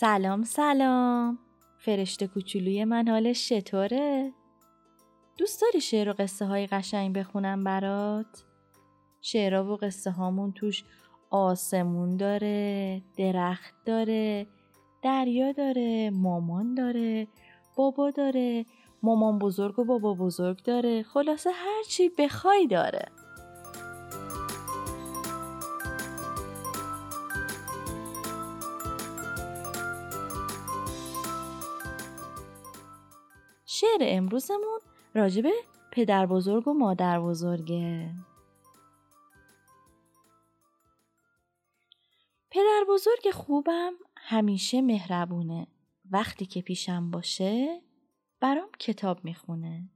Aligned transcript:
سلام 0.00 0.42
سلام 0.42 1.38
فرشته 1.78 2.26
کوچولوی 2.26 2.84
من 2.84 3.08
حالش 3.08 3.48
چطوره؟ 3.48 4.32
دوست 5.38 5.62
داری 5.62 5.80
شعر 5.80 6.08
و 6.08 6.12
قصه 6.12 6.46
های 6.46 6.66
قشنگ 6.66 7.18
بخونم 7.18 7.64
برات؟ 7.64 8.44
شعرها 9.20 9.72
و 9.72 9.76
قصه 9.76 10.10
هامون 10.10 10.52
توش 10.52 10.84
آسمون 11.30 12.16
داره، 12.16 13.02
درخت 13.16 13.74
داره، 13.84 14.46
دریا 15.02 15.52
داره، 15.52 16.10
مامان 16.10 16.74
داره، 16.74 17.28
بابا 17.76 18.10
داره، 18.10 18.66
مامان 19.02 19.38
بزرگ 19.38 19.78
و 19.78 19.84
بابا 19.84 20.14
بزرگ 20.14 20.62
داره، 20.62 21.02
خلاصه 21.02 21.50
هر 21.50 21.82
چی 21.88 22.10
بخوای 22.18 22.66
داره. 22.66 23.08
شعر 33.70 33.98
امروزمون 34.00 34.80
راجبه 35.14 35.52
پدر 35.92 36.26
بزرگ 36.26 36.68
و 36.68 36.72
مادر 36.72 37.20
بزرگه. 37.20 38.14
پدر 42.50 42.84
بزرگ 42.88 43.30
خوبم 43.30 43.92
همیشه 44.16 44.82
مهربونه. 44.82 45.66
وقتی 46.10 46.46
که 46.46 46.62
پیشم 46.62 47.10
باشه 47.10 47.82
برام 48.40 48.68
کتاب 48.78 49.24
می‌خونه. 49.24 49.90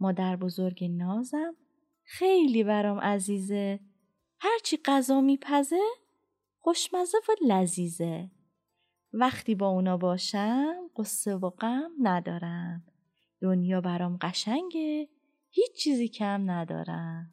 مادر 0.00 0.36
بزرگ 0.36 0.84
نازم 0.84 1.56
خیلی 2.04 2.64
برام 2.64 2.98
عزیزه. 2.98 3.80
هرچی 4.38 4.78
غذا 4.84 5.20
میپزه 5.20 5.80
خوشمزه 6.58 7.18
و 7.28 7.32
لذیذه. 7.46 8.30
وقتی 9.12 9.54
با 9.54 9.68
اونا 9.68 9.96
باشم 9.96 10.74
قصه 10.96 11.36
و 11.36 11.50
غم 11.50 11.90
ندارم. 12.02 12.89
دنیا 13.40 13.80
برام 13.80 14.18
قشنگه. 14.20 15.08
هیچ 15.50 15.72
چیزی 15.72 16.08
کم 16.08 16.50
ندارم. 16.50 17.32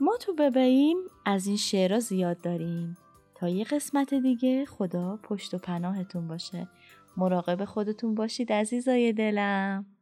ما 0.00 0.16
تو 0.16 0.34
بباییم 0.34 0.96
از 1.24 1.46
این 1.46 1.56
شعرها 1.56 1.98
زیاد 2.00 2.40
داریم. 2.40 2.96
تا 3.34 3.48
یه 3.48 3.64
قسمت 3.64 4.14
دیگه 4.14 4.64
خدا 4.64 5.18
پشت 5.22 5.54
و 5.54 5.58
پناهتون 5.58 6.28
باشه. 6.28 6.68
مراقب 7.16 7.64
خودتون 7.64 8.14
باشید 8.14 8.52
عزیزای 8.52 9.12
دلم. 9.12 9.95